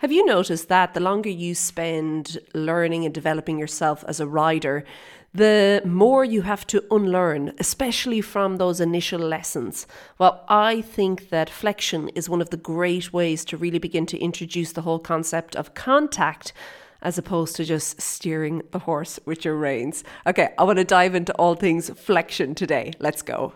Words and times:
Have 0.00 0.10
you 0.10 0.24
noticed 0.24 0.68
that 0.68 0.94
the 0.94 1.00
longer 1.00 1.28
you 1.28 1.54
spend 1.54 2.38
learning 2.54 3.04
and 3.04 3.12
developing 3.12 3.58
yourself 3.58 4.02
as 4.08 4.18
a 4.18 4.26
rider, 4.26 4.82
the 5.34 5.82
more 5.84 6.24
you 6.24 6.40
have 6.40 6.66
to 6.68 6.82
unlearn, 6.90 7.52
especially 7.58 8.22
from 8.22 8.56
those 8.56 8.80
initial 8.80 9.20
lessons. 9.20 9.86
Well, 10.16 10.42
I 10.48 10.80
think 10.80 11.28
that 11.28 11.50
flexion 11.50 12.08
is 12.14 12.30
one 12.30 12.40
of 12.40 12.48
the 12.48 12.56
great 12.56 13.12
ways 13.12 13.44
to 13.44 13.58
really 13.58 13.78
begin 13.78 14.06
to 14.06 14.18
introduce 14.18 14.72
the 14.72 14.80
whole 14.80 15.00
concept 15.00 15.54
of 15.54 15.74
contact 15.74 16.54
as 17.02 17.18
opposed 17.18 17.54
to 17.56 17.66
just 17.66 18.00
steering 18.00 18.62
the 18.70 18.78
horse 18.78 19.20
with 19.26 19.44
your 19.44 19.56
reins. 19.56 20.02
Okay, 20.26 20.54
I 20.56 20.64
want 20.64 20.78
to 20.78 20.84
dive 20.84 21.14
into 21.14 21.34
all 21.34 21.56
things 21.56 21.90
flexion 21.90 22.54
today. 22.54 22.94
Let's 23.00 23.20
go. 23.20 23.52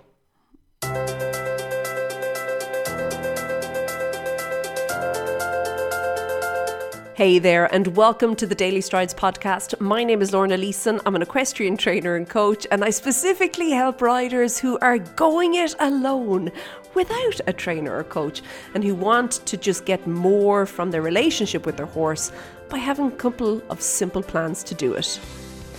Hey 7.17 7.39
there, 7.39 7.73
and 7.73 7.97
welcome 7.97 8.35
to 8.35 8.45
the 8.45 8.57
Daily 8.57 8.81
Strides 8.81 9.15
podcast. 9.15 9.81
My 9.81 10.03
name 10.03 10.21
is 10.21 10.33
Lorna 10.33 10.57
Leeson. 10.57 11.01
I'm 11.07 11.15
an 11.15 11.23
equestrian 11.23 11.77
trainer 11.77 12.17
and 12.17 12.29
coach, 12.29 12.67
and 12.73 12.83
I 12.83 12.91
specifically 12.91 13.71
help 13.71 14.03
riders 14.03 14.59
who 14.59 14.81
are 14.81 14.99
going 14.99 15.55
it 15.55 15.77
alone 15.79 16.51
without 16.95 17.41
a 17.47 17.53
trainer 17.53 17.97
or 17.97 18.03
coach 18.03 18.43
and 18.75 18.83
who 18.83 18.97
want 18.97 19.31
to 19.47 19.57
just 19.57 19.85
get 19.85 20.09
more 20.09 20.67
from 20.67 20.91
their 20.91 21.03
relationship 21.03 21.67
with 21.67 21.77
their 21.77 21.87
horse 21.87 22.33
by 22.69 22.79
having 22.79 23.07
a 23.07 23.13
couple 23.13 23.63
of 23.71 23.81
simple 23.81 24.21
plans 24.21 24.65
to 24.65 24.75
do 24.75 24.95
it. 24.95 25.21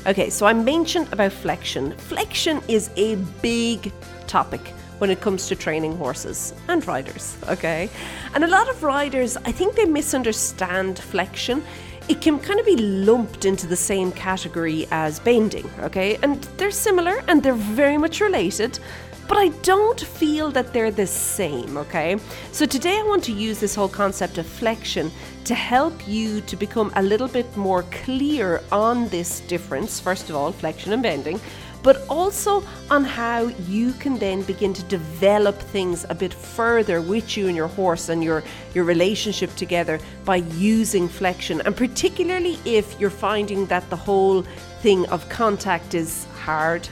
Okay, 0.08 0.30
so 0.30 0.46
I 0.46 0.54
mentioned 0.54 1.12
about 1.12 1.34
flexion. 1.34 1.92
Flexion 1.98 2.62
is 2.70 2.90
a 2.96 3.16
big 3.42 3.92
topic 4.26 4.72
when 5.00 5.10
it 5.10 5.22
comes 5.22 5.48
to 5.48 5.56
training 5.56 5.98
horses 5.98 6.54
and 6.68 6.86
riders, 6.88 7.38
okay? 7.50 7.90
And 8.34 8.44
a 8.44 8.48
lot 8.48 8.70
of 8.70 8.84
riders, 8.84 9.38
I 9.38 9.52
think 9.52 9.76
they 9.76 9.86
misunderstand 9.86 11.00
flexion. 11.00 11.64
It 12.08 12.22
can 12.22 12.40
kind 12.40 12.60
of 12.60 12.66
be 12.66 12.78
lumped 12.78 13.46
into 13.46 13.68
the 13.68 13.76
same 13.76 14.12
category 14.12 14.88
as 14.92 15.20
bending, 15.20 15.70
okay? 15.80 16.18
And 16.22 16.44
they're 16.58 16.72
similar 16.72 17.24
and 17.28 17.42
they're 17.42 17.54
very 17.54 17.98
much 17.98 18.22
related, 18.22 18.80
but 19.28 19.38
I 19.38 19.48
don't 19.64 20.00
feel 20.00 20.52
that 20.52 20.72
they're 20.72 20.92
the 20.92 21.08
same, 21.08 21.78
okay? 21.78 22.18
So 22.52 22.66
today 22.66 23.00
I 23.00 23.04
want 23.04 23.24
to 23.24 23.32
use 23.32 23.60
this 23.60 23.74
whole 23.74 23.90
concept 23.90 24.38
of 24.38 24.46
flexion 24.46 25.12
to 25.46 25.56
help 25.56 26.08
you 26.08 26.42
to 26.42 26.56
become 26.56 26.92
a 26.96 27.02
little 27.02 27.28
bit 27.28 27.58
more 27.58 27.84
clear 27.84 28.62
on 28.72 29.08
this 29.10 29.40
difference, 29.42 30.00
first 30.00 30.30
of 30.30 30.36
all, 30.36 30.52
flexion 30.52 30.94
and 30.94 31.02
bending, 31.02 31.40
but 31.86 32.04
also 32.10 32.64
on 32.90 33.04
how 33.04 33.46
you 33.70 33.94
can 33.94 34.18
then 34.18 34.42
begin 34.42 34.74
to 34.74 34.82
develop 34.86 35.56
things 35.56 36.04
a 36.10 36.16
bit 36.16 36.34
further 36.34 37.00
with 37.00 37.38
you 37.38 37.46
and 37.46 37.56
your 37.56 37.68
horse 37.68 38.10
and 38.10 38.24
your, 38.24 38.44
your 38.74 38.84
relationship 38.84 39.56
together 39.56 40.00
by 40.26 40.38
using 40.38 41.08
flexion. 41.08 41.62
And 41.62 41.78
particularly 41.78 42.58
if 42.66 43.00
you're 43.00 43.12
finding 43.12 43.68
that 43.68 43.88
the 43.92 43.96
whole 43.96 44.42
thing 44.82 45.06
of 45.10 45.30
contact 45.30 45.94
is 45.94 46.26
hard. 46.44 46.90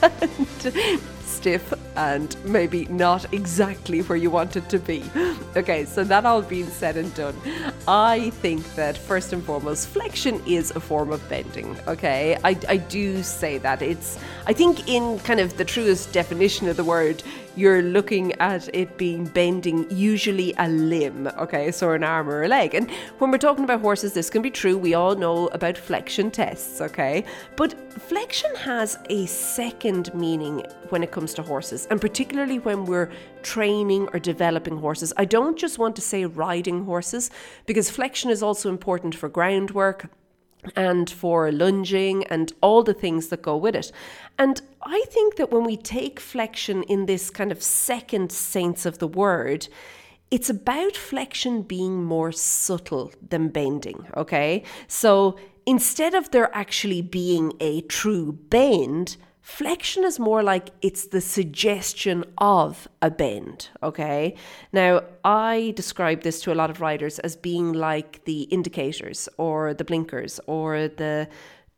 stiff 1.26 1.72
and 1.96 2.36
maybe 2.44 2.86
not 2.86 3.32
exactly 3.32 4.00
where 4.00 4.16
you 4.16 4.30
want 4.30 4.56
it 4.56 4.68
to 4.70 4.78
be. 4.78 5.04
Okay, 5.56 5.86
so 5.86 6.04
that 6.04 6.26
all 6.26 6.42
being 6.42 6.66
said 6.66 6.98
and 6.98 7.14
done, 7.14 7.34
I 7.88 8.28
think 8.42 8.62
that 8.74 8.98
first 8.98 9.32
and 9.32 9.42
foremost, 9.42 9.88
flexion 9.88 10.42
is 10.46 10.70
a 10.72 10.80
form 10.80 11.10
of 11.10 11.26
bending. 11.30 11.74
Okay, 11.88 12.36
I, 12.44 12.58
I 12.68 12.76
do 12.76 13.22
say 13.22 13.56
that. 13.58 13.80
It's, 13.80 14.18
I 14.46 14.52
think, 14.52 14.86
in 14.86 15.18
kind 15.20 15.40
of 15.40 15.56
the 15.56 15.64
truest 15.64 16.12
definition 16.12 16.68
of 16.68 16.76
the 16.76 16.84
word, 16.84 17.22
you're 17.56 17.82
looking 17.82 18.32
at 18.34 18.68
it 18.74 18.96
being 18.98 19.24
bending, 19.24 19.90
usually 19.90 20.54
a 20.58 20.68
limb, 20.68 21.26
okay, 21.38 21.72
so 21.72 21.92
an 21.92 22.04
arm 22.04 22.28
or 22.28 22.42
a 22.42 22.48
leg. 22.48 22.74
And 22.74 22.90
when 23.18 23.30
we're 23.30 23.38
talking 23.38 23.64
about 23.64 23.80
horses, 23.80 24.12
this 24.12 24.30
can 24.30 24.42
be 24.42 24.50
true. 24.50 24.76
We 24.76 24.94
all 24.94 25.16
know 25.16 25.48
about 25.48 25.76
flexion 25.78 26.30
tests, 26.30 26.80
okay? 26.80 27.24
But 27.56 27.74
flexion 28.02 28.54
has 28.56 28.98
a 29.08 29.26
second 29.26 30.14
meaning 30.14 30.64
when 30.90 31.02
it 31.02 31.10
comes 31.10 31.32
to 31.34 31.42
horses, 31.42 31.86
and 31.90 32.00
particularly 32.00 32.58
when 32.58 32.84
we're 32.84 33.10
training 33.42 34.08
or 34.12 34.18
developing 34.18 34.76
horses. 34.76 35.12
I 35.16 35.24
don't 35.24 35.58
just 35.58 35.78
want 35.78 35.96
to 35.96 36.02
say 36.02 36.26
riding 36.26 36.84
horses, 36.84 37.30
because 37.64 37.90
flexion 37.90 38.30
is 38.30 38.42
also 38.42 38.68
important 38.68 39.14
for 39.14 39.28
groundwork 39.28 40.10
and 40.74 41.08
for 41.08 41.52
lunging 41.52 42.24
and 42.24 42.52
all 42.60 42.82
the 42.82 42.94
things 42.94 43.28
that 43.28 43.42
go 43.42 43.56
with 43.56 43.76
it. 43.76 43.92
And 44.38 44.60
I 44.82 45.04
think 45.08 45.36
that 45.36 45.50
when 45.52 45.64
we 45.64 45.76
take 45.76 46.18
flexion 46.20 46.82
in 46.84 47.06
this 47.06 47.30
kind 47.30 47.52
of 47.52 47.62
second 47.62 48.32
sense 48.32 48.86
of 48.86 48.98
the 48.98 49.08
word, 49.08 49.68
it's 50.30 50.50
about 50.50 50.96
flexion 50.96 51.62
being 51.62 52.04
more 52.04 52.32
subtle 52.32 53.12
than 53.28 53.48
bending, 53.48 54.06
okay? 54.16 54.64
So 54.88 55.38
instead 55.66 56.14
of 56.14 56.30
there 56.30 56.54
actually 56.54 57.02
being 57.02 57.52
a 57.60 57.82
true 57.82 58.32
bend, 58.32 59.16
Flexion 59.46 60.02
is 60.02 60.18
more 60.18 60.42
like 60.42 60.70
it's 60.82 61.06
the 61.06 61.20
suggestion 61.20 62.24
of 62.38 62.88
a 63.00 63.12
bend, 63.12 63.68
okay? 63.80 64.34
Now, 64.72 65.02
I 65.24 65.72
describe 65.76 66.22
this 66.22 66.40
to 66.42 66.52
a 66.52 66.56
lot 66.56 66.68
of 66.68 66.80
riders 66.80 67.20
as 67.20 67.36
being 67.36 67.72
like 67.72 68.24
the 68.24 68.42
indicators 68.42 69.28
or 69.38 69.72
the 69.72 69.84
blinkers 69.84 70.40
or 70.48 70.88
the 70.88 71.28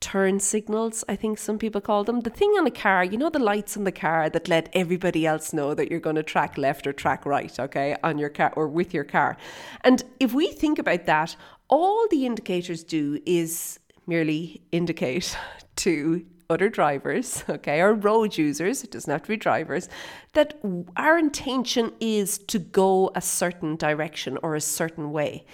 turn 0.01 0.41
signals, 0.41 1.05
I 1.11 1.17
think 1.17 1.37
some 1.37 1.59
people 1.59 1.83
call 1.83 2.05
them. 2.05 2.21
The 2.21 2.31
thing 2.31 2.49
on 2.59 2.67
a 2.67 2.71
car, 2.71 3.05
you 3.05 3.19
know, 3.19 3.29
the 3.29 3.39
lights 3.39 3.77
on 3.77 3.85
the 3.85 3.93
car 3.93 4.31
that 4.31 4.49
let 4.49 4.71
everybody 4.73 5.27
else 5.27 5.53
know 5.53 5.75
that 5.75 5.91
you're 5.91 6.01
going 6.01 6.17
to 6.17 6.23
track 6.23 6.57
left 6.57 6.87
or 6.87 6.95
track 6.95 7.27
right, 7.27 7.61
okay, 7.61 7.97
on 8.03 8.17
your 8.17 8.31
car 8.31 8.51
or 8.57 8.67
with 8.67 8.95
your 8.95 9.05
car. 9.05 9.37
And 9.83 10.03
if 10.19 10.33
we 10.33 10.53
think 10.53 10.79
about 10.79 11.05
that, 11.05 11.37
all 11.69 12.09
the 12.09 12.25
indicators 12.25 12.83
do 12.83 13.21
is 13.27 13.79
merely 14.07 14.63
indicate 14.73 15.37
to 15.77 16.25
other 16.51 16.69
drivers, 16.69 17.45
okay, 17.49 17.81
or 17.81 17.95
road 17.95 18.39
users, 18.39 18.83
it 18.83 18.91
doesn't 18.91 19.11
have 19.11 19.23
to 19.23 19.29
be 19.29 19.37
drivers, 19.37 19.89
that 20.33 20.59
our 20.97 21.19
intention 21.19 21.93
is 22.01 22.39
to 22.39 22.59
go 22.59 23.11
a 23.15 23.21
certain 23.21 23.77
direction 23.77 24.39
or 24.43 24.55
a 24.55 24.61
certain 24.61 25.13
way. 25.13 25.45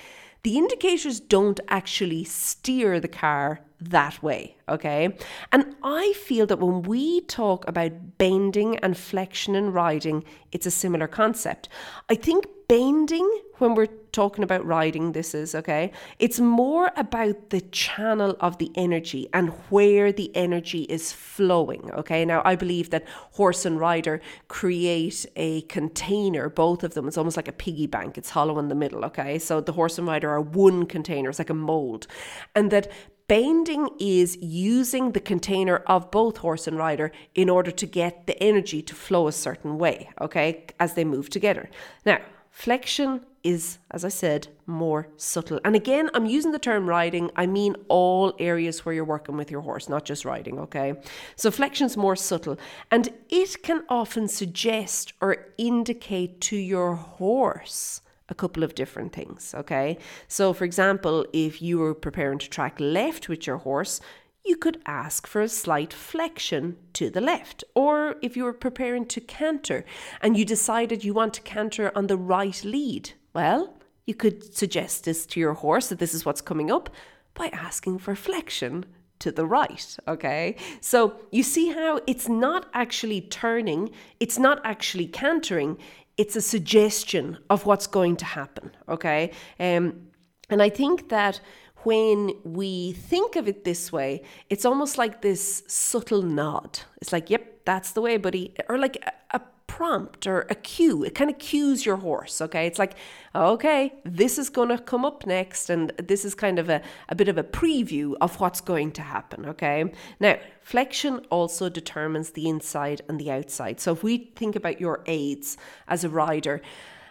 The 0.42 0.58
indicators 0.58 1.20
don't 1.20 1.58
actually 1.68 2.24
steer 2.24 3.00
the 3.00 3.08
car 3.08 3.60
that 3.80 4.22
way, 4.22 4.56
okay? 4.68 5.16
And 5.52 5.76
I 5.82 6.12
feel 6.12 6.46
that 6.46 6.60
when 6.60 6.82
we 6.82 7.22
talk 7.22 7.66
about 7.68 8.18
bending 8.18 8.78
and 8.78 8.96
flexion 8.96 9.54
and 9.54 9.74
riding, 9.74 10.24
it's 10.52 10.66
a 10.66 10.70
similar 10.70 11.06
concept. 11.06 11.68
I 12.08 12.14
think 12.14 12.46
bending 12.68 13.28
when 13.58 13.74
we're 13.74 13.88
talking 14.12 14.42
about 14.42 14.64
riding 14.64 15.12
this 15.12 15.34
is 15.34 15.54
okay? 15.54 15.92
It's 16.18 16.40
more 16.40 16.90
about 16.96 17.50
the 17.50 17.60
channel 17.60 18.36
of 18.40 18.58
the 18.58 18.70
energy 18.74 19.28
and 19.32 19.50
where 19.70 20.12
the 20.12 20.34
energy 20.34 20.82
is 20.82 21.12
flowing 21.12 21.90
okay? 21.92 22.24
Now 22.24 22.42
i 22.44 22.54
believe 22.54 22.90
that 22.90 23.04
horse 23.32 23.64
and 23.64 23.78
rider 23.78 24.20
create 24.48 25.26
a 25.36 25.62
container 25.62 26.48
both 26.48 26.84
of 26.84 26.94
them. 26.94 27.06
It's 27.06 27.18
almost 27.18 27.36
like 27.36 27.48
a 27.48 27.52
piggy 27.52 27.86
bank. 27.86 28.16
It's 28.16 28.30
hollow 28.30 28.58
in 28.58 28.68
the 28.68 28.74
middle 28.74 29.04
okay? 29.04 29.38
So 29.38 29.60
the 29.60 29.72
horse 29.72 29.98
and 29.98 30.06
rider 30.06 30.30
are 30.30 30.40
one 30.40 30.86
container. 30.86 31.28
It's 31.28 31.38
like 31.38 31.50
a 31.50 31.54
mold. 31.54 32.06
And 32.54 32.70
that 32.70 32.90
Bending 33.26 33.88
is 33.98 34.36
using 34.42 35.12
the 35.12 35.20
container 35.20 35.76
of 35.86 36.10
both 36.10 36.38
horse 36.38 36.66
and 36.66 36.76
rider 36.76 37.10
in 37.34 37.48
order 37.48 37.70
to 37.70 37.86
get 37.86 38.26
the 38.26 38.40
energy 38.42 38.82
to 38.82 38.94
flow 38.94 39.28
a 39.28 39.32
certain 39.32 39.78
way, 39.78 40.10
okay, 40.20 40.66
as 40.78 40.94
they 40.94 41.04
move 41.04 41.30
together. 41.30 41.70
Now, 42.04 42.18
Flexion 42.54 43.22
is, 43.42 43.78
as 43.90 44.04
I 44.04 44.08
said, 44.08 44.46
more 44.64 45.08
subtle. 45.16 45.58
And 45.64 45.74
again, 45.74 46.08
I'm 46.14 46.24
using 46.24 46.52
the 46.52 46.58
term 46.58 46.88
riding, 46.88 47.30
I 47.34 47.46
mean 47.46 47.74
all 47.88 48.32
areas 48.38 48.84
where 48.84 48.94
you're 48.94 49.04
working 49.04 49.36
with 49.36 49.50
your 49.50 49.62
horse, 49.62 49.88
not 49.88 50.04
just 50.04 50.24
riding, 50.24 50.60
okay? 50.60 50.94
So 51.34 51.50
flexion's 51.50 51.96
more 51.96 52.14
subtle 52.14 52.56
and 52.92 53.08
it 53.28 53.62
can 53.64 53.82
often 53.88 54.28
suggest 54.28 55.14
or 55.20 55.48
indicate 55.58 56.40
to 56.42 56.56
your 56.56 56.94
horse 56.94 58.00
a 58.28 58.34
couple 58.34 58.62
of 58.62 58.74
different 58.74 59.12
things, 59.12 59.54
okay? 59.54 59.98
So, 60.28 60.52
for 60.52 60.64
example, 60.64 61.26
if 61.32 61.60
you 61.60 61.78
were 61.78 61.94
preparing 61.94 62.38
to 62.38 62.48
track 62.48 62.76
left 62.78 63.28
with 63.28 63.46
your 63.46 63.58
horse, 63.58 64.00
you 64.44 64.56
could 64.56 64.82
ask 64.86 65.26
for 65.26 65.40
a 65.40 65.48
slight 65.48 65.92
flexion 65.92 66.76
to 66.92 67.10
the 67.10 67.20
left. 67.20 67.64
Or 67.74 68.16
if 68.22 68.36
you 68.36 68.44
were 68.44 68.52
preparing 68.52 69.06
to 69.06 69.20
canter 69.20 69.84
and 70.20 70.36
you 70.36 70.44
decided 70.44 71.04
you 71.04 71.14
want 71.14 71.34
to 71.34 71.42
canter 71.42 71.90
on 71.94 72.06
the 72.06 72.18
right 72.18 72.62
lead, 72.64 73.12
well, 73.32 73.78
you 74.06 74.14
could 74.14 74.54
suggest 74.54 75.04
this 75.04 75.24
to 75.26 75.40
your 75.40 75.54
horse 75.54 75.88
that 75.88 75.98
this 75.98 76.12
is 76.12 76.26
what's 76.26 76.42
coming 76.42 76.70
up 76.70 76.90
by 77.32 77.48
asking 77.48 77.98
for 77.98 78.14
flexion 78.14 78.84
to 79.20 79.32
the 79.32 79.46
right. 79.46 79.96
Okay. 80.06 80.56
So 80.80 81.16
you 81.30 81.42
see 81.42 81.70
how 81.72 82.00
it's 82.06 82.28
not 82.28 82.68
actually 82.74 83.22
turning, 83.22 83.90
it's 84.20 84.38
not 84.38 84.60
actually 84.64 85.06
cantering, 85.06 85.78
it's 86.16 86.36
a 86.36 86.40
suggestion 86.40 87.38
of 87.50 87.66
what's 87.66 87.86
going 87.86 88.16
to 88.16 88.24
happen. 88.24 88.70
Okay. 88.88 89.30
Um, 89.58 90.08
and 90.48 90.62
I 90.62 90.68
think 90.68 91.08
that 91.08 91.40
when 91.84 92.32
we 92.44 92.92
think 92.92 93.36
of 93.36 93.48
it 93.48 93.64
this 93.64 93.92
way, 93.92 94.22
it's 94.48 94.64
almost 94.64 94.96
like 94.96 95.22
this 95.22 95.62
subtle 95.66 96.22
nod. 96.22 96.80
It's 97.00 97.12
like, 97.12 97.30
yep, 97.30 97.64
that's 97.64 97.92
the 97.92 98.00
way, 98.00 98.16
buddy. 98.16 98.54
Or 98.68 98.78
like 98.78 98.96
a, 99.04 99.36
a 99.36 99.40
prompt 99.66 100.26
or 100.26 100.46
a 100.50 100.54
cue. 100.54 101.04
It 101.04 101.14
kind 101.14 101.30
of 101.30 101.38
cues 101.38 101.84
your 101.84 101.96
horse, 101.96 102.40
okay? 102.40 102.66
It's 102.66 102.78
like, 102.78 102.94
okay, 103.34 103.92
this 104.04 104.38
is 104.38 104.48
going 104.48 104.68
to 104.68 104.78
come 104.78 105.04
up 105.04 105.26
next, 105.26 105.70
and 105.70 105.90
this 105.98 106.24
is 106.24 106.34
kind 106.34 106.58
of 106.58 106.68
a, 106.68 106.82
a 107.08 107.14
bit 107.14 107.28
of 107.28 107.38
a 107.38 107.42
preview 107.42 108.14
of 108.20 108.38
what's 108.40 108.60
going 108.60 108.92
to 108.92 109.02
happen, 109.02 109.46
okay? 109.46 109.92
Now, 110.20 110.36
flexion 110.62 111.26
also 111.30 111.68
determines 111.68 112.30
the 112.30 112.48
inside 112.48 113.02
and 113.08 113.18
the 113.18 113.30
outside. 113.30 113.80
So 113.80 113.92
if 113.92 114.02
we 114.02 114.30
think 114.36 114.54
about 114.54 114.80
your 114.80 115.02
aids 115.06 115.56
as 115.88 116.04
a 116.04 116.08
rider, 116.08 116.60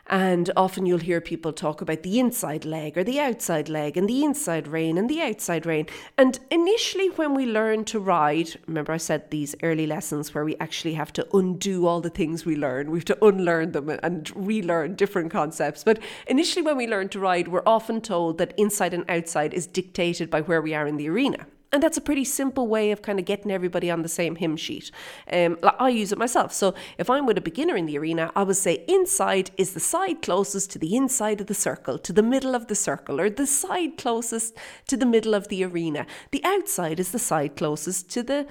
and 0.07 0.51
often 0.57 0.85
you'll 0.85 0.99
hear 0.99 1.21
people 1.21 1.53
talk 1.53 1.81
about 1.81 2.03
the 2.03 2.19
inside 2.19 2.65
leg 2.65 2.97
or 2.97 3.03
the 3.03 3.19
outside 3.19 3.69
leg 3.69 3.95
and 3.95 4.09
the 4.09 4.23
inside 4.23 4.67
rein 4.67 4.97
and 4.97 5.09
the 5.09 5.21
outside 5.21 5.65
rein. 5.65 5.87
And 6.17 6.39
initially, 6.51 7.07
when 7.09 7.33
we 7.33 7.45
learn 7.45 7.85
to 7.85 7.99
ride, 7.99 8.49
remember 8.67 8.91
I 8.91 8.97
said 8.97 9.31
these 9.31 9.55
early 9.63 9.87
lessons 9.87 10.33
where 10.33 10.43
we 10.43 10.57
actually 10.57 10.95
have 10.95 11.13
to 11.13 11.27
undo 11.35 11.87
all 11.87 12.01
the 12.01 12.09
things 12.09 12.45
we 12.45 12.55
learn, 12.55 12.91
we 12.91 12.99
have 12.99 13.05
to 13.05 13.25
unlearn 13.25 13.71
them 13.71 13.89
and 13.89 14.31
relearn 14.35 14.95
different 14.95 15.31
concepts. 15.31 15.83
But 15.83 15.99
initially, 16.27 16.63
when 16.63 16.77
we 16.77 16.87
learn 16.87 17.09
to 17.09 17.19
ride, 17.19 17.47
we're 17.47 17.63
often 17.65 18.01
told 18.01 18.37
that 18.39 18.53
inside 18.57 18.93
and 18.93 19.09
outside 19.09 19.53
is 19.53 19.67
dictated 19.67 20.29
by 20.29 20.41
where 20.41 20.61
we 20.61 20.73
are 20.73 20.87
in 20.87 20.97
the 20.97 21.09
arena. 21.09 21.47
And 21.73 21.81
that's 21.81 21.97
a 21.97 22.01
pretty 22.01 22.23
simple 22.23 22.67
way 22.67 22.91
of 22.91 23.01
kind 23.01 23.17
of 23.17 23.25
getting 23.25 23.51
everybody 23.51 23.89
on 23.89 24.03
the 24.03 24.07
same 24.07 24.35
hymn 24.35 24.55
sheet. 24.55 24.91
Um, 25.31 25.57
I 25.79 25.89
use 25.89 26.11
it 26.11 26.19
myself. 26.19 26.53
So 26.53 26.75
if 26.99 27.09
I'm 27.09 27.25
with 27.25 27.37
a 27.37 27.41
beginner 27.41 27.75
in 27.75 27.87
the 27.87 27.97
arena, 27.97 28.31
I 28.35 28.43
would 28.43 28.57
say 28.57 28.85
inside 28.87 29.49
is 29.57 29.73
the 29.73 29.79
side 29.79 30.21
closest 30.21 30.69
to 30.71 30.79
the 30.79 30.95
inside 30.95 31.41
of 31.41 31.47
the 31.47 31.55
circle, 31.55 31.97
to 31.97 32.13
the 32.13 32.21
middle 32.21 32.53
of 32.53 32.67
the 32.67 32.75
circle, 32.75 33.19
or 33.19 33.27
the 33.29 33.47
side 33.47 33.97
closest 33.97 34.55
to 34.87 34.95
the 34.95 35.07
middle 35.07 35.33
of 35.33 35.47
the 35.47 35.63
arena. 35.65 36.05
The 36.31 36.43
outside 36.45 36.99
is 36.99 37.11
the 37.11 37.19
side 37.19 37.55
closest 37.55 38.09
to 38.11 38.21
the 38.21 38.45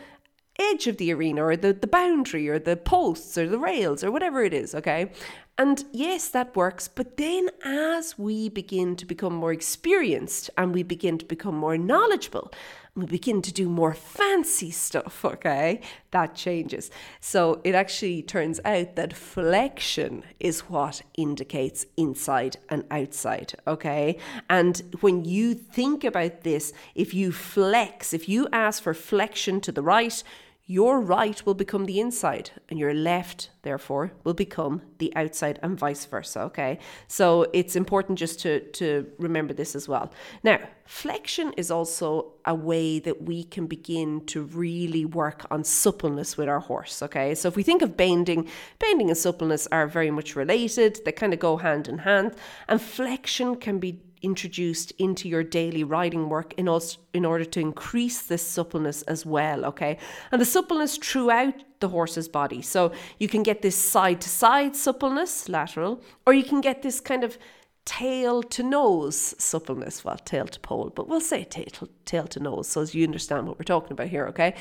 edge 0.59 0.87
of 0.87 0.97
the 0.99 1.13
arena 1.13 1.45
or 1.45 1.57
the, 1.57 1.73
the 1.73 1.87
boundary 1.87 2.49
or 2.49 2.59
the 2.59 2.77
posts 2.77 3.39
or 3.39 3.49
the 3.49 3.59
rails 3.59 4.05
or 4.05 4.11
whatever 4.11 4.43
it 4.43 4.53
is, 4.53 4.75
okay? 4.75 5.11
And 5.59 5.85
yes, 5.93 6.29
that 6.29 6.57
works. 6.57 6.89
But 6.89 7.19
then 7.19 7.51
as 7.65 8.19
we 8.19 8.49
begin 8.49 8.97
to 8.97 9.05
become 9.05 9.35
more 9.35 9.53
experienced 9.53 10.51
and 10.57 10.73
we 10.73 10.83
begin 10.83 11.19
to 11.19 11.27
become 11.27 11.55
more 11.55 11.77
knowledgeable, 11.77 12.51
we 12.95 13.07
begin 13.07 13.41
to 13.43 13.53
do 13.53 13.69
more 13.69 13.95
fancy 13.95 14.71
stuff, 14.71 15.25
okay? 15.25 15.81
That 16.11 16.35
changes. 16.35 16.91
So 17.21 17.61
it 17.65 17.75
actually 17.75 18.23
turns 18.23 18.61
out 18.65 18.97
that 18.97 19.15
flexion 19.15 20.25
is 20.41 20.61
what 20.69 21.03
indicates 21.17 21.87
inside 21.97 22.57
and 22.69 22.85
outside, 22.91 23.55
okay? 23.67 24.19
And 24.49 24.97
when 25.01 25.25
you 25.25 25.55
think 25.55 26.03
about 26.05 26.43
this, 26.43 26.73
if 26.95 27.15
you 27.15 27.31
flex, 27.33 28.13
if 28.13 28.29
you 28.29 28.49
ask 28.53 28.83
for 28.83 28.95
flexion 28.95 29.61
to 29.63 29.73
the 29.73 29.83
right, 29.83 30.23
your 30.67 31.01
right 31.01 31.45
will 31.45 31.55
become 31.55 31.87
the 31.87 32.01
inside 32.01 32.51
and 32.69 32.79
your 32.79 32.95
left 32.95 33.51
therefore 33.63 34.13
will 34.25 34.35
become 34.35 34.81
the 34.99 35.15
outside 35.17 35.59
and 35.63 35.79
vice 35.79 36.05
versa 36.07 36.41
okay? 36.43 36.79
So 37.09 37.47
it's 37.53 37.77
important 37.77 38.19
just 38.19 38.41
to 38.41 38.61
to 38.73 39.07
remember 39.19 39.55
this 39.55 39.75
as 39.75 39.89
well. 39.89 40.13
Now 40.43 40.61
flexion 40.87 41.53
is 41.57 41.71
also 41.71 42.33
a 42.45 42.55
way 42.55 42.99
that 43.01 43.23
we 43.23 43.45
can 43.45 43.67
begin 43.67 44.25
to 44.27 44.43
really 44.43 45.05
work 45.05 45.47
on 45.51 45.65
suppleness 45.65 46.37
with 46.37 46.49
our 46.49 46.61
horse 46.61 47.03
okay? 47.03 47.35
So 47.35 47.49
if 47.49 47.57
we 47.57 47.63
think 47.63 47.83
of 47.83 47.97
bending 47.97 48.49
bending 48.79 49.09
and 49.09 49.19
suppleness 49.19 49.67
are 49.73 49.87
very 49.87 50.11
much 50.11 50.37
related. 50.37 51.01
They 51.05 51.13
kind 51.13 51.33
of 51.33 51.41
go 51.41 51.57
hand 51.57 51.89
in 51.89 51.99
hand. 51.99 52.35
And 52.69 52.81
flexion 52.81 53.57
can 53.57 53.79
be 53.79 54.01
introduced 54.23 54.93
into 54.99 55.29
your 55.29 55.43
daily 55.43 55.85
riding 55.85 56.29
work 56.29 56.55
in, 56.57 56.69
us, 56.69 56.99
in 57.13 57.25
order 57.25 57.45
to 57.45 57.61
increase 57.61 58.23
this 58.23 58.43
suppleness 58.43 59.03
as 59.03 59.27
well, 59.27 59.65
okay? 59.65 59.99
And 60.31 60.41
the 60.41 60.47
suppleness 60.47 60.97
throughout 60.97 61.55
the 61.81 61.89
horse's 61.89 62.29
body. 62.29 62.63
So 62.63 62.93
you 63.19 63.29
can 63.29 63.43
get 63.43 63.63
this 63.63 63.77
side 63.77 64.21
to 64.23 64.29
side 64.29 64.77
suppleness, 64.77 65.49
lateral, 65.49 66.01
or 66.27 66.33
you 66.33 66.45
can 66.45 66.61
get 66.61 66.83
this 66.83 67.01
kind 67.01 67.25
of 67.25 67.37
tail 67.85 68.43
to 68.43 68.63
nose 68.63 69.35
suppleness. 69.39 70.05
Well, 70.05 70.17
tail 70.17 70.47
to 70.47 70.61
pole, 70.61 70.93
but 70.95 71.09
we'll 71.09 71.21
say 71.21 71.45
tail, 71.45 71.67
tail 72.05 72.27
to 72.29 72.41
nose 72.41 72.69
so 72.69 72.81
as 72.81 72.95
you 72.95 73.05
understand 73.05 73.47
what 73.47 73.59
we're 73.59 73.65
talking 73.65 73.93
about 73.93 74.09
here, 74.09 74.27
okay? 74.29 74.55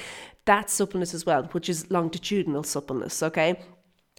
That 0.46 0.70
suppleness 0.70 1.14
as 1.14 1.26
well, 1.26 1.44
which 1.52 1.70
is 1.70 1.92
longitudinal 1.92 2.64
suppleness, 2.64 3.22
okay? 3.22 3.62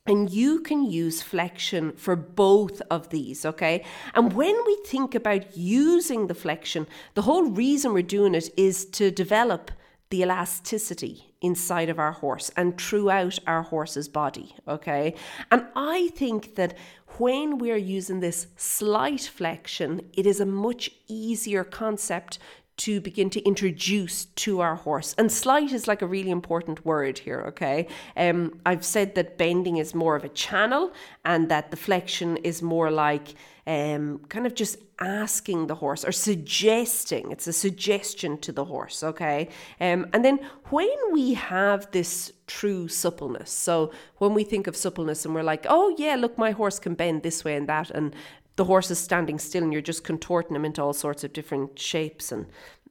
And 0.04 0.30
you 0.30 0.60
can 0.60 0.84
use 0.84 1.22
flexion 1.22 1.92
for 1.92 2.16
both 2.16 2.82
of 2.90 3.10
these, 3.10 3.44
okay? 3.46 3.84
And 4.14 4.32
when 4.32 4.56
we 4.66 4.76
think 4.84 5.14
about 5.14 5.56
using 5.56 6.26
the 6.26 6.34
flexion, 6.34 6.88
the 7.14 7.22
whole 7.22 7.44
reason 7.44 7.92
we're 7.92 8.02
doing 8.02 8.34
it 8.34 8.50
is 8.56 8.84
to 8.86 9.12
develop 9.12 9.70
the 10.10 10.22
elasticity 10.22 11.32
inside 11.40 11.88
of 11.88 11.98
our 12.00 12.12
horse 12.12 12.50
and 12.56 12.78
throughout 12.80 13.38
our 13.46 13.62
horse's 13.62 14.08
body, 14.08 14.54
okay? 14.66 15.14
And 15.50 15.66
I 15.76 16.08
think 16.16 16.56
that 16.56 16.76
when 17.18 17.58
we're 17.58 17.76
using 17.76 18.20
this 18.20 18.48
slight 18.56 19.22
flexion, 19.22 20.00
it 20.12 20.26
is 20.26 20.40
a 20.40 20.46
much 20.46 20.90
easier 21.08 21.62
concept 21.62 22.38
to 22.78 23.00
begin 23.00 23.30
to 23.30 23.40
introduce 23.42 24.24
to 24.24 24.60
our 24.60 24.76
horse. 24.76 25.14
And 25.18 25.30
slight 25.30 25.72
is 25.72 25.86
like 25.86 26.02
a 26.02 26.06
really 26.06 26.30
important 26.30 26.84
word 26.84 27.18
here, 27.18 27.42
okay? 27.48 27.86
Um, 28.16 28.60
I've 28.64 28.84
said 28.84 29.14
that 29.14 29.38
bending 29.38 29.76
is 29.76 29.94
more 29.94 30.16
of 30.16 30.24
a 30.24 30.28
channel 30.28 30.92
and 31.24 31.48
that 31.50 31.70
the 31.70 31.76
flexion 31.76 32.38
is 32.38 32.62
more 32.62 32.90
like 32.90 33.34
um, 33.66 34.20
kind 34.28 34.46
of 34.46 34.54
just 34.54 34.78
asking 35.00 35.66
the 35.66 35.74
horse 35.76 36.04
or 36.04 36.12
suggesting. 36.12 37.30
It's 37.30 37.46
a 37.46 37.52
suggestion 37.52 38.38
to 38.38 38.52
the 38.52 38.64
horse, 38.64 39.02
okay? 39.02 39.48
Um, 39.80 40.06
and 40.12 40.24
then 40.24 40.40
when 40.70 40.88
we 41.12 41.34
have 41.34 41.90
this 41.92 42.32
true 42.46 42.88
suppleness, 42.88 43.50
so 43.50 43.92
when 44.18 44.34
we 44.34 44.44
think 44.44 44.66
of 44.66 44.76
suppleness 44.76 45.24
and 45.24 45.34
we're 45.34 45.42
like, 45.42 45.66
oh, 45.68 45.94
yeah, 45.98 46.16
look, 46.16 46.38
my 46.38 46.50
horse 46.50 46.78
can 46.78 46.94
bend 46.94 47.22
this 47.22 47.44
way 47.44 47.54
and 47.54 47.68
that, 47.68 47.90
and 47.90 48.14
the 48.56 48.64
horse 48.64 48.90
is 48.90 48.98
standing 48.98 49.38
still 49.38 49.62
and 49.62 49.72
you're 49.72 49.82
just 49.82 50.04
contorting 50.04 50.54
him 50.56 50.64
into 50.64 50.82
all 50.82 50.92
sorts 50.92 51.24
of 51.24 51.32
different 51.32 51.78
shapes 51.78 52.32
and 52.32 52.46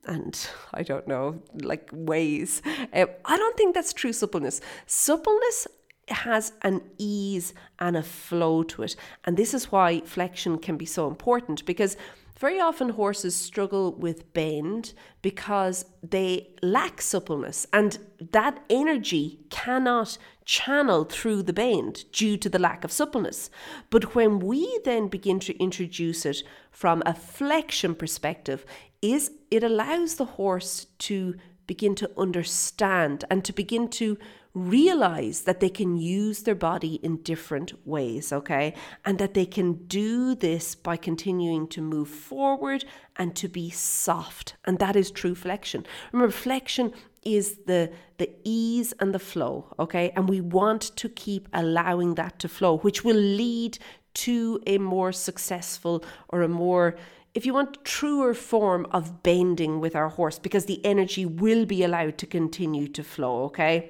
and 0.05 0.49
I 0.73 0.83
don't 0.83 1.07
know, 1.07 1.41
like 1.61 1.89
ways. 1.91 2.61
Uh, 2.93 3.05
I 3.25 3.37
don't 3.37 3.57
think 3.57 3.75
that's 3.75 3.93
true 3.93 4.13
suppleness. 4.13 4.61
Suppleness 4.87 5.67
has 6.07 6.53
an 6.63 6.81
ease 6.97 7.53
and 7.79 7.95
a 7.95 8.03
flow 8.03 8.63
to 8.63 8.83
it. 8.83 8.95
And 9.25 9.37
this 9.37 9.53
is 9.53 9.71
why 9.71 10.01
flexion 10.01 10.57
can 10.57 10.77
be 10.77 10.85
so 10.85 11.07
important 11.07 11.65
because 11.65 11.95
very 12.41 12.59
often 12.59 12.89
horses 12.89 13.35
struggle 13.35 13.93
with 13.93 14.33
bend 14.33 14.93
because 15.21 15.85
they 16.01 16.47
lack 16.63 16.99
suppleness 16.99 17.67
and 17.71 17.99
that 18.31 18.65
energy 18.67 19.39
cannot 19.51 20.17
channel 20.43 21.03
through 21.03 21.43
the 21.43 21.53
bend 21.53 22.03
due 22.11 22.35
to 22.35 22.49
the 22.49 22.57
lack 22.57 22.83
of 22.83 22.91
suppleness. 22.91 23.51
But 23.91 24.15
when 24.15 24.39
we 24.39 24.79
then 24.85 25.07
begin 25.07 25.39
to 25.41 25.55
introduce 25.59 26.25
it 26.25 26.41
from 26.71 27.03
a 27.05 27.13
flexion 27.13 27.93
perspective, 27.93 28.65
is 29.03 29.29
it 29.51 29.63
allows 29.63 30.15
the 30.15 30.25
horse 30.25 30.87
to 30.97 31.35
begin 31.67 31.93
to 31.93 32.09
understand 32.17 33.23
and 33.29 33.45
to 33.45 33.53
begin 33.53 33.87
to 33.87 34.17
realize 34.53 35.41
that 35.41 35.59
they 35.59 35.69
can 35.69 35.97
use 35.97 36.43
their 36.43 36.55
body 36.55 36.95
in 36.95 37.17
different 37.17 37.73
ways, 37.87 38.33
okay? 38.33 38.73
And 39.05 39.17
that 39.19 39.33
they 39.33 39.45
can 39.45 39.85
do 39.87 40.35
this 40.35 40.75
by 40.75 40.97
continuing 40.97 41.67
to 41.69 41.81
move 41.81 42.09
forward 42.09 42.83
and 43.15 43.35
to 43.37 43.47
be 43.47 43.69
soft. 43.69 44.55
And 44.65 44.79
that 44.79 44.95
is 44.95 45.09
true 45.11 45.35
flexion. 45.35 45.85
Remember, 46.11 46.31
flexion 46.31 46.91
is 47.23 47.59
the 47.67 47.91
the 48.17 48.31
ease 48.43 48.93
and 48.99 49.13
the 49.13 49.19
flow, 49.19 49.73
okay? 49.79 50.11
And 50.15 50.27
we 50.27 50.41
want 50.41 50.95
to 50.97 51.09
keep 51.09 51.47
allowing 51.53 52.15
that 52.15 52.39
to 52.39 52.47
flow, 52.47 52.77
which 52.79 53.03
will 53.03 53.15
lead 53.15 53.77
to 54.13 54.61
a 54.67 54.77
more 54.77 55.11
successful 55.11 56.03
or 56.29 56.41
a 56.41 56.47
more 56.47 56.95
if 57.33 57.45
you 57.45 57.53
want 57.53 57.85
truer 57.85 58.33
form 58.33 58.85
of 58.91 59.23
bending 59.23 59.79
with 59.79 59.95
our 59.95 60.09
horse 60.09 60.37
because 60.37 60.65
the 60.65 60.85
energy 60.85 61.25
will 61.25 61.65
be 61.65 61.81
allowed 61.81 62.17
to 62.17 62.25
continue 62.25 62.87
to 62.89 63.03
flow 63.03 63.43
okay 63.45 63.89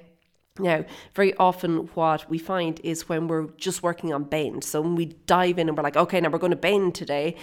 now, 0.60 0.84
very 1.16 1.34
often 1.36 1.90
what 1.94 2.30
we 2.30 2.38
find 2.38 2.82
is 2.84 3.08
when 3.08 3.30
we're 3.30 3.48
just 3.58 3.84
working 3.84 4.14
on 4.14 4.26
bend. 4.26 4.66
So 4.66 4.82
when 4.82 4.96
we 4.96 5.06
dive 5.06 5.58
in 5.58 5.70
and 5.70 5.78
we're 5.78 5.84
like, 5.84 5.96
okay, 5.96 6.20
now 6.20 6.30
we're 6.30 6.40
going 6.40 6.52
to 6.52 6.58
bend 6.58 6.94
today, 6.94 7.36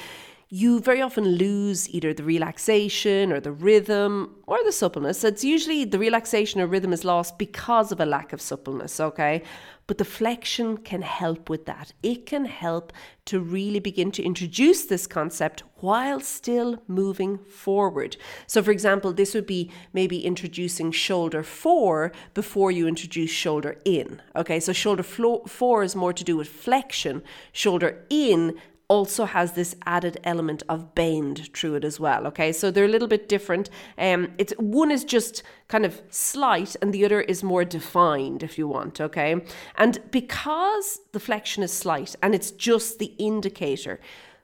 you 0.50 0.80
very 0.80 1.02
often 1.02 1.24
lose 1.24 1.90
either 1.90 2.14
the 2.14 2.22
relaxation 2.22 3.32
or 3.32 3.38
the 3.40 3.52
rhythm 3.52 4.34
or 4.46 4.58
the 4.64 4.72
suppleness. 4.72 5.22
It's 5.22 5.44
usually 5.44 5.84
the 5.84 5.98
relaxation 5.98 6.58
or 6.60 6.66
rhythm 6.66 6.94
is 6.94 7.04
lost 7.04 7.38
because 7.38 7.92
of 7.92 8.00
a 8.00 8.06
lack 8.06 8.32
of 8.32 8.40
suppleness, 8.40 8.98
okay? 8.98 9.42
But 9.86 9.98
the 9.98 10.06
flexion 10.06 10.78
can 10.78 11.02
help 11.02 11.50
with 11.50 11.66
that. 11.66 11.92
It 12.02 12.24
can 12.24 12.46
help 12.46 12.94
to 13.26 13.40
really 13.40 13.78
begin 13.78 14.10
to 14.12 14.22
introduce 14.22 14.86
this 14.86 15.06
concept 15.06 15.64
while 15.80 16.20
still 16.20 16.82
moving 16.88 17.38
forward. 17.38 18.16
So, 18.46 18.62
for 18.62 18.70
example, 18.70 19.12
this 19.12 19.34
would 19.34 19.46
be 19.46 19.70
maybe 19.92 20.24
introducing 20.24 20.92
shoulder 20.92 21.42
fore 21.42 22.10
before 22.32 22.70
you 22.70 22.88
introduce 22.88 23.30
shoulder 23.30 23.76
in. 23.84 24.22
Okay, 24.34 24.60
so 24.60 24.72
shoulder 24.72 25.02
fore 25.02 25.82
is 25.82 25.94
more 25.94 26.14
to 26.14 26.24
do 26.24 26.38
with 26.38 26.48
flexion, 26.48 27.22
shoulder 27.52 28.06
in 28.08 28.58
also 28.88 29.26
has 29.26 29.52
this 29.52 29.76
added 29.84 30.18
element 30.24 30.62
of 30.68 30.94
bend 30.94 31.50
through 31.54 31.74
it 31.74 31.84
as 31.84 32.00
well. 32.00 32.26
Okay, 32.26 32.52
so 32.52 32.70
they're 32.70 32.86
a 32.86 32.88
little 32.88 33.08
bit 33.08 33.28
different. 33.28 33.68
Um, 33.98 34.32
it's 34.38 34.52
one 34.58 34.90
is 34.90 35.04
just 35.04 35.42
kind 35.68 35.84
of 35.84 36.00
slight, 36.10 36.74
and 36.80 36.92
the 36.92 37.04
other 37.04 37.20
is 37.20 37.42
more 37.42 37.64
defined, 37.64 38.42
if 38.42 38.56
you 38.56 38.66
want. 38.66 39.00
Okay, 39.00 39.42
and 39.76 39.98
because 40.10 41.00
the 41.12 41.20
flexion 41.20 41.62
is 41.62 41.72
slight 41.72 42.16
and 42.22 42.34
it's 42.34 42.50
just 42.50 42.98
the 42.98 43.12
indicator 43.18 44.00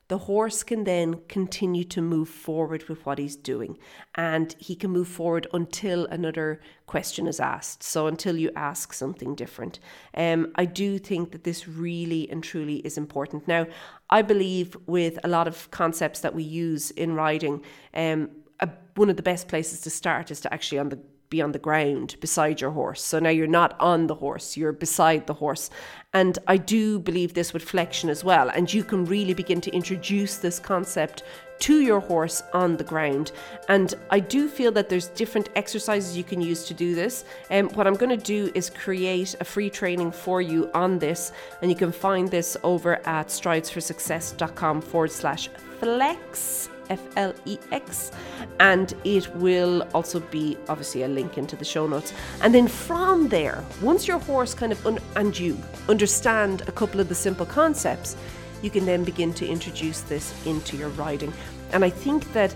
the 0.08 0.18
horse 0.18 0.62
can 0.62 0.84
then 0.84 1.20
continue 1.28 1.84
to 1.84 2.02
move 2.02 2.28
forward 2.28 2.88
with 2.88 3.04
what 3.06 3.18
he's 3.18 3.36
doing 3.36 3.78
and 4.14 4.54
he 4.58 4.74
can 4.74 4.90
move 4.90 5.08
forward 5.08 5.46
until 5.52 6.06
another 6.06 6.60
question 6.86 7.26
is 7.26 7.40
asked. 7.40 7.82
So 7.82 8.06
until 8.06 8.36
you 8.36 8.50
ask 8.54 8.92
something 8.92 9.34
different. 9.34 9.80
Um, 10.14 10.52
i 10.56 10.64
do 10.64 10.98
think 10.98 11.32
that 11.32 11.44
this 11.44 11.66
really 11.66 12.30
and 12.30 12.42
truly 12.42 12.76
is 12.76 12.98
important. 12.98 13.48
Now 13.48 13.66
i 14.10 14.22
believe 14.22 14.76
with 14.86 15.18
a 15.24 15.28
lot 15.28 15.48
of 15.48 15.70
concepts 15.70 16.20
that 16.20 16.34
we 16.34 16.42
use 16.42 16.90
in 16.90 17.14
riding 17.14 17.62
um, 17.94 18.30
a, 18.60 18.68
one 18.96 19.10
of 19.10 19.16
the 19.16 19.22
best 19.22 19.48
places 19.48 19.80
to 19.82 19.90
start 19.90 20.30
is 20.30 20.40
to 20.42 20.52
actually 20.52 20.78
on 20.78 20.90
the 20.90 21.00
be 21.30 21.42
on 21.42 21.52
the 21.52 21.58
ground 21.58 22.16
beside 22.20 22.60
your 22.60 22.70
horse. 22.70 23.02
So 23.02 23.18
now 23.18 23.30
you're 23.30 23.46
not 23.46 23.76
on 23.80 24.06
the 24.06 24.14
horse, 24.14 24.56
you're 24.56 24.72
beside 24.72 25.26
the 25.26 25.34
horse. 25.34 25.70
And 26.12 26.38
I 26.46 26.58
do 26.58 27.00
believe 27.00 27.34
this 27.34 27.52
with 27.52 27.64
flexion 27.64 28.08
as 28.08 28.22
well. 28.22 28.48
And 28.48 28.72
you 28.72 28.84
can 28.84 29.04
really 29.04 29.34
begin 29.34 29.60
to 29.62 29.70
introduce 29.72 30.36
this 30.36 30.60
concept 30.60 31.24
to 31.60 31.80
your 31.80 32.00
horse 32.00 32.42
on 32.52 32.76
the 32.76 32.84
ground. 32.84 33.32
And 33.68 33.94
I 34.10 34.20
do 34.20 34.48
feel 34.48 34.70
that 34.72 34.88
there's 34.88 35.08
different 35.08 35.48
exercises 35.56 36.16
you 36.16 36.24
can 36.24 36.40
use 36.40 36.64
to 36.66 36.74
do 36.74 36.94
this. 36.94 37.24
And 37.50 37.68
um, 37.68 37.74
what 37.74 37.86
I'm 37.86 37.94
going 37.94 38.16
to 38.16 38.24
do 38.24 38.50
is 38.54 38.70
create 38.70 39.34
a 39.40 39.44
free 39.44 39.70
training 39.70 40.12
for 40.12 40.40
you 40.42 40.70
on 40.74 40.98
this. 40.98 41.32
And 41.62 41.70
you 41.70 41.76
can 41.76 41.92
find 41.92 42.30
this 42.30 42.56
over 42.62 42.96
at 43.06 43.28
stridesforsuccess.com 43.28 44.82
forward 44.82 45.12
slash 45.12 45.48
flex 45.80 46.68
F 46.90 47.00
L 47.16 47.34
E 47.44 47.58
X, 47.72 48.12
and 48.60 48.94
it 49.04 49.34
will 49.36 49.82
also 49.94 50.20
be 50.20 50.56
obviously 50.68 51.02
a 51.02 51.08
link 51.08 51.38
into 51.38 51.56
the 51.56 51.64
show 51.64 51.86
notes. 51.86 52.12
And 52.42 52.54
then 52.54 52.68
from 52.68 53.28
there, 53.28 53.64
once 53.82 54.06
your 54.06 54.18
horse 54.18 54.54
kind 54.54 54.72
of 54.72 54.86
un- 54.86 55.00
and 55.16 55.38
you 55.38 55.58
understand 55.88 56.62
a 56.68 56.72
couple 56.72 57.00
of 57.00 57.08
the 57.08 57.14
simple 57.14 57.46
concepts, 57.46 58.16
you 58.62 58.70
can 58.70 58.86
then 58.86 59.04
begin 59.04 59.32
to 59.34 59.46
introduce 59.46 60.00
this 60.02 60.32
into 60.46 60.76
your 60.76 60.88
riding. 60.90 61.32
And 61.72 61.84
I 61.84 61.90
think 61.90 62.32
that 62.32 62.52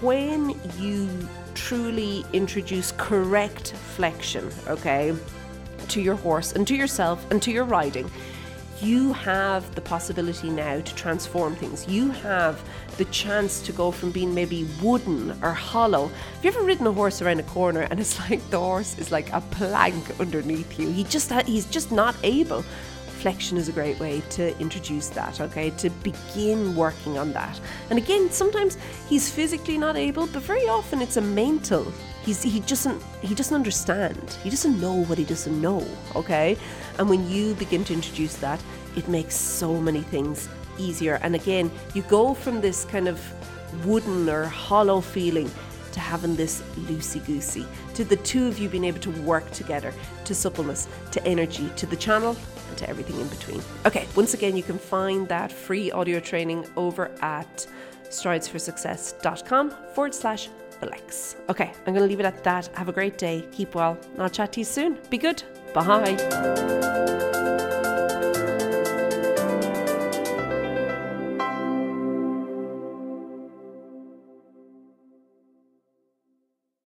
when 0.00 0.58
you 0.78 1.08
truly 1.54 2.24
introduce 2.32 2.92
correct 2.92 3.72
flexion, 3.96 4.50
okay, 4.68 5.14
to 5.88 6.00
your 6.00 6.14
horse 6.14 6.52
and 6.52 6.66
to 6.68 6.74
yourself 6.74 7.30
and 7.30 7.42
to 7.42 7.50
your 7.50 7.64
riding, 7.64 8.10
you 8.82 9.12
have 9.12 9.74
the 9.74 9.80
possibility 9.80 10.50
now 10.50 10.80
to 10.80 10.94
transform 10.94 11.54
things. 11.56 11.86
You 11.88 12.10
have 12.10 12.62
the 12.96 13.04
chance 13.06 13.60
to 13.62 13.72
go 13.72 13.90
from 13.90 14.10
being 14.10 14.34
maybe 14.34 14.66
wooden 14.82 15.32
or 15.42 15.52
hollow. 15.52 16.08
Have 16.08 16.44
you 16.44 16.50
ever 16.50 16.62
ridden 16.62 16.86
a 16.86 16.92
horse 16.92 17.22
around 17.22 17.40
a 17.40 17.44
corner 17.44 17.82
and 17.90 18.00
it's 18.00 18.18
like 18.30 18.48
the 18.50 18.58
horse 18.58 18.98
is 18.98 19.12
like 19.12 19.32
a 19.32 19.40
plank 19.40 20.18
underneath 20.20 20.78
you? 20.78 20.90
He 20.90 21.04
just 21.04 21.32
he's 21.42 21.66
just 21.66 21.92
not 21.92 22.14
able. 22.22 22.64
Flexion 23.20 23.56
is 23.56 23.68
a 23.68 23.72
great 23.72 23.98
way 24.00 24.22
to 24.30 24.58
introduce 24.58 25.08
that, 25.10 25.40
okay? 25.40 25.70
To 25.70 25.90
begin 26.02 26.74
working 26.74 27.18
on 27.18 27.32
that. 27.32 27.60
And 27.90 27.98
again, 27.98 28.30
sometimes 28.30 28.76
he's 29.08 29.30
physically 29.30 29.78
not 29.78 29.96
able, 29.96 30.26
but 30.26 30.42
very 30.42 30.68
often 30.68 31.02
it's 31.02 31.16
a 31.16 31.20
mental 31.20 31.92
he's 32.22 32.42
he 32.42 32.60
doesn't 32.60 33.02
he 33.22 33.34
doesn't 33.34 33.54
understand 33.54 34.36
he 34.42 34.50
doesn't 34.50 34.78
know 34.78 35.04
what 35.04 35.16
he 35.16 35.24
doesn't 35.24 35.58
know 35.58 35.82
okay 36.14 36.54
and 36.98 37.08
when 37.08 37.26
you 37.30 37.54
begin 37.54 37.82
to 37.82 37.94
introduce 37.94 38.36
that 38.36 38.62
it 38.94 39.08
makes 39.08 39.34
so 39.34 39.80
many 39.80 40.02
things 40.02 40.46
easier 40.76 41.18
and 41.22 41.34
again 41.34 41.70
you 41.94 42.02
go 42.02 42.34
from 42.34 42.60
this 42.60 42.84
kind 42.84 43.08
of 43.08 43.18
wooden 43.86 44.28
or 44.28 44.44
hollow 44.44 45.00
feeling 45.00 45.50
to 45.92 46.00
having 46.00 46.36
this 46.36 46.62
loosey 46.86 47.24
goosey, 47.26 47.66
to 47.94 48.04
the 48.04 48.16
two 48.16 48.46
of 48.46 48.58
you 48.58 48.68
being 48.68 48.84
able 48.84 49.00
to 49.00 49.10
work 49.22 49.50
together, 49.50 49.92
to 50.24 50.34
suppleness, 50.34 50.88
to 51.10 51.24
energy, 51.26 51.70
to 51.76 51.86
the 51.86 51.96
channel, 51.96 52.36
and 52.70 52.78
to 52.78 52.88
everything 52.88 53.20
in 53.20 53.28
between. 53.28 53.60
Okay, 53.84 54.06
once 54.16 54.32
again, 54.34 54.56
you 54.56 54.62
can 54.62 54.78
find 54.78 55.28
that 55.28 55.52
free 55.52 55.90
audio 55.92 56.20
training 56.20 56.66
over 56.76 57.10
at 57.20 57.66
stridesforsuccess.com 58.08 59.70
forward 59.94 60.14
slash 60.14 60.48
flex. 60.78 61.36
Okay, 61.48 61.72
I'm 61.86 61.92
going 61.94 61.96
to 61.96 62.06
leave 62.06 62.20
it 62.20 62.26
at 62.26 62.42
that. 62.44 62.68
Have 62.76 62.88
a 62.88 62.92
great 62.92 63.18
day. 63.18 63.46
Keep 63.52 63.74
well. 63.74 63.98
And 64.14 64.22
I'll 64.22 64.30
chat 64.30 64.52
to 64.54 64.60
you 64.60 64.64
soon. 64.64 64.98
Be 65.10 65.18
good. 65.18 65.42
Bye. 65.74 66.86